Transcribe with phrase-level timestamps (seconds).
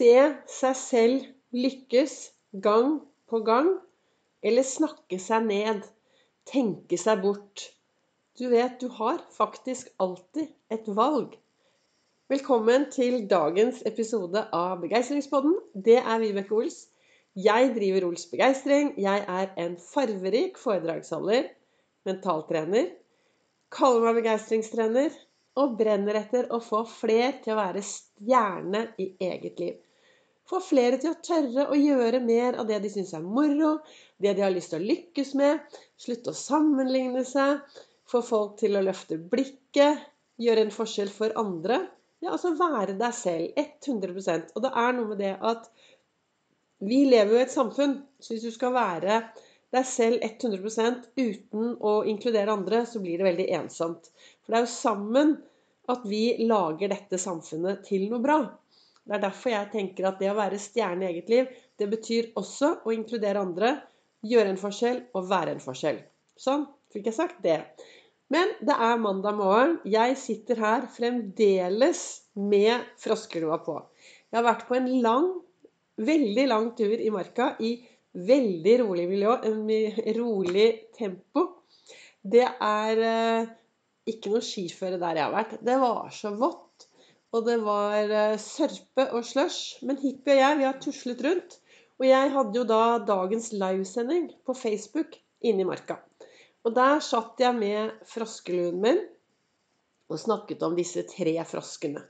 [0.00, 2.12] se seg selv lykkes
[2.64, 3.66] gang på gang,
[4.40, 5.82] eller snakke seg ned,
[6.48, 7.66] tenke seg bort.
[8.38, 11.34] Du vet, du har faktisk alltid et valg.
[12.32, 15.58] Velkommen til dagens episode av Begeistringspodden.
[15.74, 16.86] Det er Vibeke Ols.
[17.36, 18.94] Jeg driver Ols Begeistring.
[18.96, 21.50] Jeg er en farverik foredragsholder,
[22.08, 22.88] mentaltrener,
[23.68, 25.12] kaller meg begeistringstrener
[25.60, 29.78] og brenner etter å få fler til å være stjerne i eget liv.
[30.50, 33.76] Få flere til å tørre å gjøre mer av det de syns er moro,
[34.18, 35.60] det de har lyst til å lykkes med.
[36.00, 37.60] Slutte å sammenligne seg.
[38.10, 40.00] Få folk til å løfte blikket.
[40.42, 41.78] Gjøre en forskjell for andre.
[42.20, 45.70] Ja, altså være deg selv 100% Og det er noe med det at
[46.80, 47.94] vi lever jo i et samfunn.
[48.18, 49.20] Så hvis du skal være
[49.70, 54.10] deg selv 100% uten å inkludere andre, så blir det veldig ensomt.
[54.42, 55.36] For det er jo sammen
[55.90, 58.40] at vi lager dette samfunnet til noe bra.
[59.10, 62.28] Det er derfor jeg tenker at det å være stjerne i eget liv, det betyr
[62.38, 63.72] også å inkludere andre,
[64.22, 65.98] gjøre en forskjell og være en forskjell.
[66.38, 67.56] Sånn fikk jeg sagt det.
[68.30, 69.80] Men det er mandag morgen.
[69.82, 72.04] Jeg sitter her fremdeles
[72.38, 73.80] med froskelua på.
[74.30, 75.26] Jeg har vært på en lang,
[75.98, 77.74] veldig lang tur i marka i
[78.14, 79.34] veldig rolig miljø,
[80.20, 81.48] rolig tempo.
[82.22, 83.50] Det er eh,
[84.14, 85.58] ikke noe skiføre der jeg har vært.
[85.66, 86.86] Det var så vått.
[87.30, 89.78] Og det var eh, sørpe og slush.
[89.86, 91.58] Men Hippie og jeg, vi har tuslet rundt.
[92.00, 96.00] Og jeg hadde jo da dagens livesending på Facebook inne i marka.
[96.64, 99.02] Og der satt jeg med froskeluen min
[100.10, 102.02] og snakket om disse tre froskene.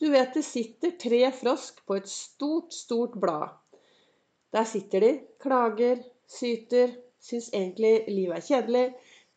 [0.00, 3.52] Du vet det sitter tre frosk på et stort, stort blad.
[4.54, 5.10] Der sitter de,
[5.42, 8.84] klager, syter, syns egentlig livet er kjedelig.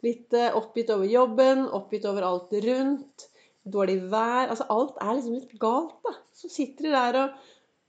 [0.05, 3.27] Litt eh, oppgitt over jobben, oppgitt over alt rundt.
[3.73, 4.47] Dårlig vær.
[4.51, 6.13] Altså alt er liksom litt galt, da.
[6.35, 7.37] Så sitter de der og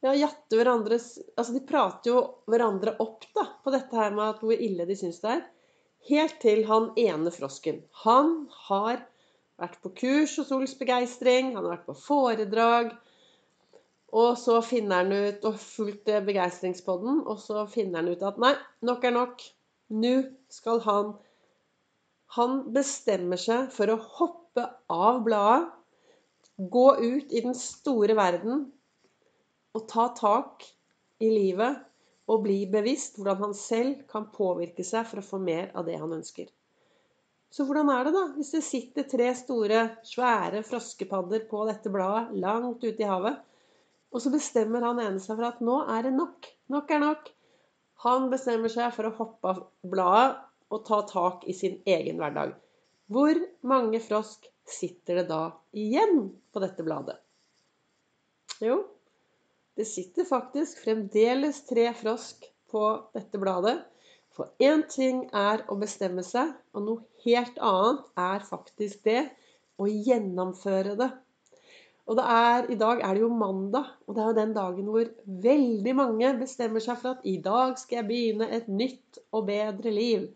[0.04, 4.42] ja, jatter hverandres Altså de prater jo hverandre opp da, på dette her med at
[4.44, 5.44] hvor ille de syns det er.
[6.08, 7.82] Helt til han ene frosken.
[8.04, 9.02] Han har
[9.58, 12.92] vært på kurs hos Ols Begeistring, han har vært på foredrag.
[14.14, 18.54] Og så finner han ut, og fulgt begeistringspodden, og så finner han ut at nei,
[18.86, 19.42] nok er nok.
[19.98, 20.14] Nå
[20.52, 21.16] skal han
[22.36, 24.47] han bestemmer seg for å hoppe
[24.92, 25.68] av bladet,
[26.58, 28.64] gå ut i den store verden
[29.78, 30.64] og ta tak
[31.22, 31.84] i livet
[32.28, 35.96] og bli bevisst hvordan han selv kan påvirke seg for å få mer av det
[36.00, 36.48] han ønsker.
[37.48, 42.36] Så hvordan er det, da, hvis det sitter tre store, svære froskepadder på dette bladet
[42.42, 43.38] langt ute i havet,
[44.12, 46.48] og så bestemmer han ene seg for at nå er det nok.
[46.72, 47.30] Nok er nok.
[48.04, 49.64] Han bestemmer seg for å hoppe av
[49.94, 52.52] bladet og ta tak i sin egen hverdag.
[53.08, 55.42] Hvor mange frosk sitter det da
[55.72, 57.16] igjen på dette bladet?
[58.60, 58.82] Jo,
[59.78, 62.82] det sitter faktisk fremdeles tre frosk på
[63.14, 63.78] dette bladet.
[64.36, 69.22] For én ting er å bestemme seg, og noe helt annet er faktisk det
[69.80, 71.08] å gjennomføre det.
[72.08, 75.08] Og er, I dag er det jo mandag, og det er jo den dagen hvor
[75.48, 79.92] veldig mange bestemmer seg for at i dag skal jeg begynne et nytt og bedre
[79.92, 80.28] liv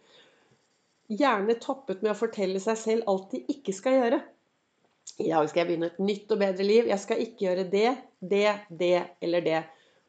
[1.18, 4.22] gjerne toppet med å fortelle seg selv alt de ikke skal gjøre.
[5.20, 6.88] I dag skal jeg begynne et nytt og bedre liv.
[6.88, 7.90] Jeg skal ikke gjøre det,
[8.20, 9.60] det, det eller det.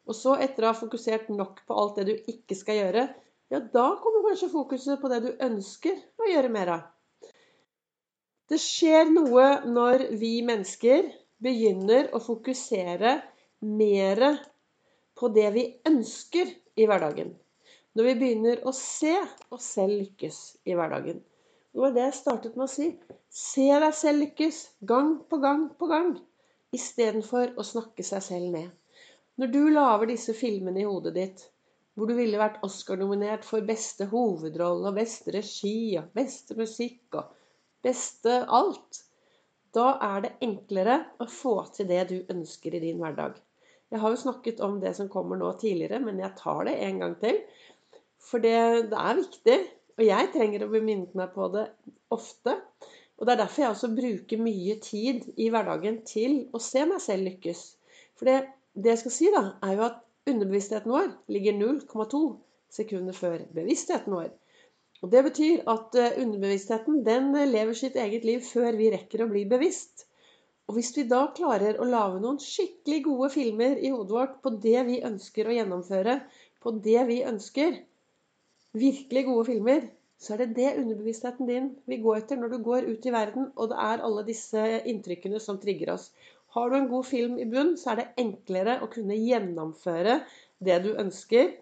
[0.08, 3.04] Og så, etter å ha fokusert nok på alt det du ikke skal gjøre,
[3.52, 6.82] ja, da kommer kanskje fokuset på det du ønsker å gjøre mer av.
[8.50, 11.06] Det skjer noe når vi mennesker
[11.44, 13.16] begynner å fokusere
[13.64, 14.24] mer
[15.16, 17.32] på det vi ønsker i hverdagen.
[17.94, 19.12] Når vi begynner å se
[19.54, 21.20] oss selv lykkes i hverdagen.
[21.74, 22.88] Det var det jeg startet med å si.
[23.30, 24.58] Se deg selv lykkes
[24.90, 26.12] gang på gang på gang.
[26.74, 28.72] Istedenfor å snakke seg selv ned.
[29.38, 31.46] Når du lager disse filmene i hodet ditt,
[31.94, 37.30] hvor du ville vært Oscar-nominert for beste hovedrolle og beste regi og beste musikk og
[37.86, 39.04] beste alt,
[39.74, 43.38] da er det enklere å få til det du ønsker i din hverdag.
[43.90, 47.02] Jeg har jo snakket om det som kommer nå tidligere, men jeg tar det en
[47.02, 47.42] gang til.
[48.24, 48.56] For det,
[48.90, 49.58] det, er viktig.
[49.98, 51.68] Og jeg trenger å bli minnet meg på det
[52.14, 52.56] ofte.
[53.18, 57.02] Og det er derfor jeg også bruker mye tid i hverdagen til å se meg
[57.04, 57.60] selv lykkes.
[58.18, 58.38] For det,
[58.74, 60.00] det jeg skal si, da, er jo at
[60.30, 62.24] underbevisstheten vår ligger 0,2
[62.74, 64.32] sekunder før bevisstheten vår.
[65.04, 69.30] Og Det betyr at eh, underbevisstheten den lever sitt eget liv før vi rekker å
[69.30, 70.06] bli bevisst.
[70.64, 74.54] Og hvis vi da klarer å lage noen skikkelig gode filmer i hodet vårt på
[74.64, 76.14] det vi ønsker å gjennomføre,
[76.64, 77.76] på det vi ønsker,
[78.74, 79.88] virkelig gode filmer,
[80.20, 83.50] så er det det underbevisstheten din vil gå etter når du går ut i verden,
[83.56, 86.08] og det er alle disse inntrykkene som trigger oss.
[86.54, 90.20] Har du en god film i bunn, så er det enklere å kunne gjennomføre
[90.64, 91.52] det du ønsker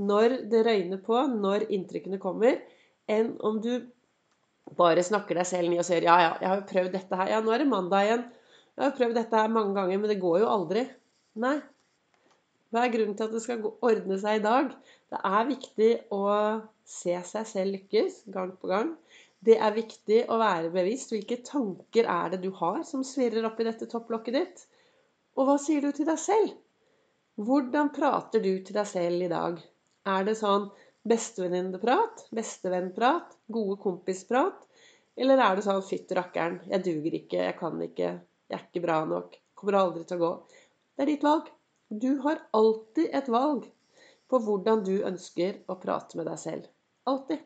[0.00, 2.60] når det røyner på, når inntrykkene kommer,
[3.10, 3.72] enn om du
[4.78, 7.32] bare snakker deg selv ned og sier ja, ja, jeg har jo prøvd dette her.
[7.34, 8.24] Ja, nå er det mandag igjen.
[8.78, 10.86] Jeg har prøvd dette her mange ganger, men det går jo aldri.
[11.42, 11.56] Nei.
[12.70, 14.70] Hva er grunnen til at det skal ordne seg i dag?
[15.10, 16.22] Det er viktig å
[16.86, 18.92] se seg selv lykkes gang på gang.
[19.42, 21.10] Det er viktig å være bevisst.
[21.10, 24.64] Hvilke tanker er det du har som svirrer opp i dette topplokket ditt?
[25.34, 26.54] Og hva sier du til deg selv?
[27.40, 29.58] Hvordan prater du til deg selv i dag?
[30.14, 30.70] Er det sånn
[31.10, 34.66] bestevenninneprat, bestevennprat, gode kompisprat?
[35.18, 38.10] Eller er det sånn 'fytti rakkeren, jeg duger ikke, jeg kan ikke,
[38.46, 40.34] jeg er ikke bra nok', kommer aldri til å gå?
[40.94, 41.50] Det er ditt valg.
[41.90, 43.64] Du har alltid et valg
[44.30, 46.68] på hvordan du ønsker å prate med deg selv.
[47.10, 47.40] Alltid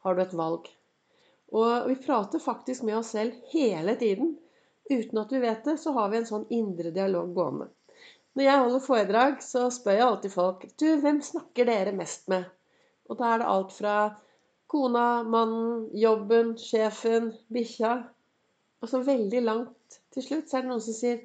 [0.00, 0.70] har du et valg.
[1.52, 4.32] Og vi prater faktisk med oss selv hele tiden.
[4.88, 7.68] Uten at vi vet det, så har vi en sånn indre dialog gående.
[8.32, 12.46] Når jeg holder foredrag, så spør jeg alltid folk Du, hvem snakker dere mest med?
[13.12, 13.96] Og da er det alt fra
[14.72, 17.92] kona, mannen, jobben, sjefen, bikkja.
[18.80, 21.20] Og så veldig langt til slutt så er det noen som sier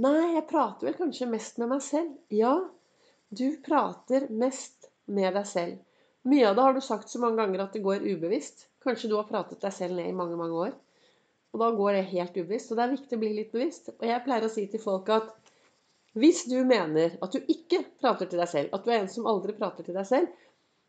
[0.00, 2.12] Nei, jeg prater vel kanskje mest med meg selv.
[2.32, 2.54] Ja,
[3.30, 5.80] du prater mest med deg selv.
[6.30, 8.68] Mye av det har du sagt så mange ganger at det går ubevisst.
[8.84, 10.72] Kanskje du har pratet deg selv ned i mange, mange år.
[11.50, 12.70] Og da går det helt ubevisst.
[12.70, 13.90] Og det er viktig å bli litt bevisst.
[13.96, 15.30] Og jeg pleier å si til folk at
[16.18, 19.28] hvis du mener at du ikke prater til deg selv, at du er en som
[19.30, 20.46] aldri prater til deg selv,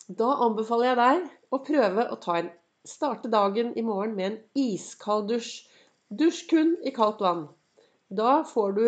[0.10, 2.50] da anbefaler jeg deg å prøve å ta en
[2.84, 5.68] Starte dagen i morgen med en iskald dusj.
[6.10, 7.44] Dusj kun i kaldt vann.
[8.12, 8.86] Da får du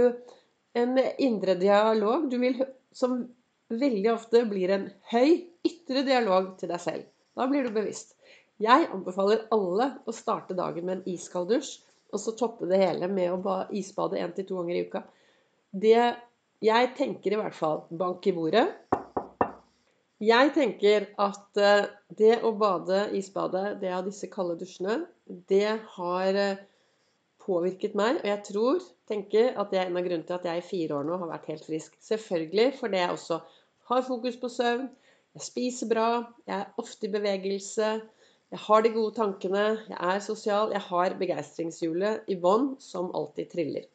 [0.74, 2.60] en indre dialog du vil,
[2.92, 3.22] som
[3.72, 7.06] veldig ofte blir en høy ytre dialog til deg selv.
[7.34, 8.18] Da blir du bevisst.
[8.62, 11.80] Jeg anbefaler alle å starte dagen med en iskald dusj,
[12.14, 15.04] og så toppe det hele med å isbade én til to ganger i uka.
[15.72, 16.14] Det
[16.64, 18.68] Jeg tenker i hvert fall bank i bordet.
[20.24, 25.02] Jeg tenker at eh, det å bade isbadet, det av disse kalde dusjene,
[25.52, 26.62] det har eh,
[27.45, 28.19] påvirket meg.
[28.24, 30.98] Og jeg tror, tenker, at det er en av grunnene til at jeg i fire
[31.00, 31.95] år nå har vært helt frisk.
[32.04, 33.40] Selvfølgelig fordi jeg også
[33.92, 34.90] har fokus på søvn,
[35.34, 36.10] jeg spiser bra,
[36.48, 37.88] jeg er ofte i bevegelse,
[38.54, 43.50] jeg har de gode tankene, jeg er sosial, jeg har begeistringshjulet i bånn som alltid
[43.50, 43.88] triller.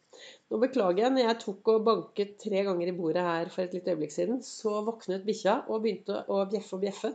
[0.51, 3.77] Nå beklager jeg, når jeg tok og banket tre ganger i bordet her for et
[3.77, 7.13] lite øyeblikk siden, så våknet bikkja og begynte å bjeffe og bjeffe.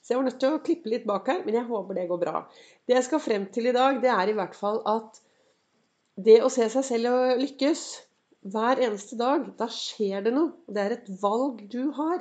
[0.00, 2.20] Så jeg var nødt til å klippe litt bak her, men jeg håper det går
[2.24, 2.42] bra.
[2.84, 5.22] Det jeg skal frem til i dag, det er i hvert fall at
[6.16, 7.84] det å se seg selv og lykkes
[8.52, 10.52] hver eneste dag, da skjer det noe.
[10.68, 12.20] Det er et valg du har.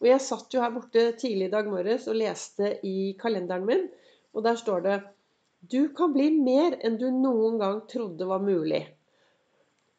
[0.00, 3.88] Og jeg satt jo her borte tidlig i dag morges og leste i kalenderen min,
[4.34, 5.00] og der står det
[5.70, 8.84] Du kan bli mer enn du noen gang trodde var mulig.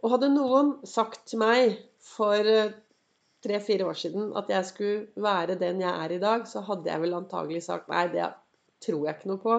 [0.04, 2.76] Og hadde noen sagt til meg for eh,
[3.46, 7.02] tre-fire år siden at jeg skulle være den jeg er i dag, så hadde jeg
[7.02, 8.30] vel antagelig sagt nei, det
[8.86, 9.58] tror jeg ikke noe på.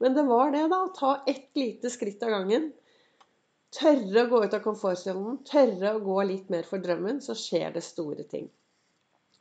[0.00, 0.80] Men det var det, da.
[0.84, 2.70] Å ta ett lite skritt av gangen.
[3.76, 5.40] Tørre å gå ut av komfortsonen.
[5.48, 7.20] Tørre å gå litt mer for drømmen.
[7.24, 8.48] Så skjer det store ting.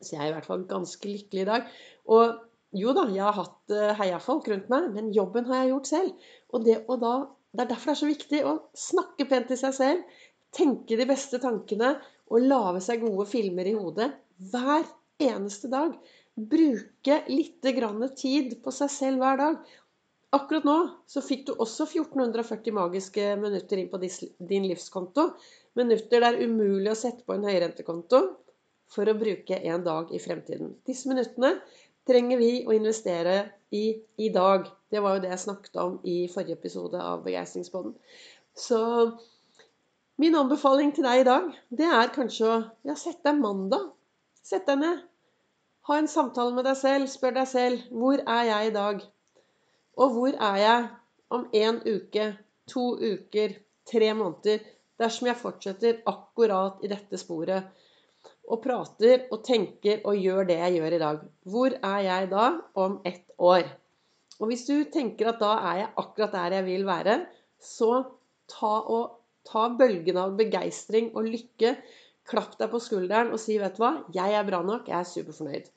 [0.02, 1.72] Så jeg er i hvert fall ganske lykkelig i dag.
[2.12, 2.42] Og
[2.76, 6.30] jo da, jeg har hatt eh, heiafolk rundt meg, men jobben har jeg gjort selv.
[6.52, 7.16] Og det og da
[7.56, 10.20] det er derfor det er så viktig å snakke pent til seg selv,
[10.56, 11.94] tenke de beste tankene
[12.28, 14.10] og lage seg gode filmer i hodet
[14.52, 14.84] hver
[15.24, 15.94] eneste dag.
[16.36, 17.64] Bruke litt
[18.20, 19.62] tid på seg selv hver dag.
[20.36, 20.78] Akkurat nå
[21.08, 25.30] så fikk du også 1440 magiske minutter inn på din livskonto.
[25.80, 28.22] Minutter det er umulig å sette på en høyrentekonto
[28.92, 30.74] for å bruke en dag i fremtiden.
[30.88, 31.56] Disse minuttene
[32.08, 33.38] trenger vi å investere
[33.76, 33.86] i
[34.22, 34.68] i dag.
[34.92, 37.96] Det var jo det jeg snakket om i forrige episode av Begeistringspodden.
[38.56, 38.80] Så
[40.22, 43.90] min anbefaling til deg i dag, det er kanskje å ja, sette deg mandag.
[44.46, 45.04] Sett deg ned.
[45.90, 47.10] Ha en samtale med deg selv.
[47.12, 49.04] Spør deg selv hvor er jeg i dag?
[49.96, 50.88] Og hvor er jeg
[51.30, 52.32] om én uke,
[52.68, 53.56] to uker,
[53.88, 54.60] tre måneder,
[55.00, 57.72] dersom jeg fortsetter akkurat i dette sporet?
[58.52, 61.22] og prater og tenker og gjør det jeg gjør i dag.
[61.50, 62.46] Hvor er jeg da
[62.82, 63.68] om ett år?
[64.40, 67.20] Og hvis du tenker at da er jeg akkurat der jeg vil være,
[67.62, 67.92] så
[68.52, 71.76] ta, og, ta bølgen av begeistring og lykke.
[72.26, 73.94] Klapp deg på skulderen og si 'Vet du hva?
[74.14, 74.88] Jeg er bra nok.
[74.90, 75.72] Jeg er superfornøyd'.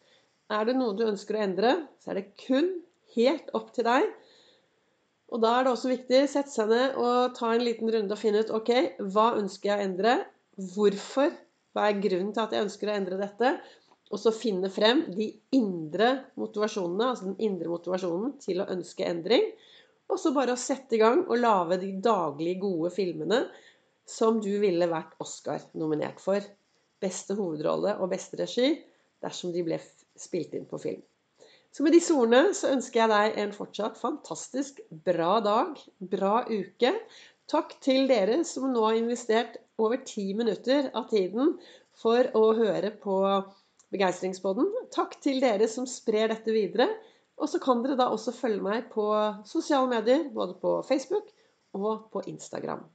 [0.51, 2.71] Er det noe du ønsker å endre, så er det kun
[3.19, 4.09] helt opp til deg.
[5.29, 8.15] Og da er det også viktig å sette seg ned og ta en liten runde
[8.15, 8.73] og finne ut OK,
[9.13, 10.15] hva ønsker jeg å endre?
[10.73, 11.35] Hvorfor
[11.77, 13.53] hva er grunnen til at jeg ønsker å endre dette?
[14.09, 16.09] Og så finne frem de indre
[16.41, 19.45] motivasjonene, altså den indre motivasjonen til å ønske endring.
[20.09, 23.43] Og så bare å sette i gang og lage de daglige, gode filmene
[24.09, 26.41] som du ville vært Oscar-nominert for.
[26.99, 28.73] Beste hovedrolle og beste regi
[29.23, 29.79] dersom de ble
[30.19, 31.05] spilt inn på film.
[31.75, 36.95] Så med disse ordene så ønsker jeg deg en fortsatt fantastisk bra dag, bra uke.
[37.49, 41.55] Takk til dere som nå har investert over ti minutter av tiden
[41.99, 43.21] for å høre på
[43.93, 44.69] Begeistringspodden.
[44.93, 46.91] Takk til dere som sprer dette videre.
[47.39, 49.07] Og så kan dere da også følge meg på
[49.47, 51.31] sosiale medier, både på Facebook
[51.79, 52.89] og på Instagram.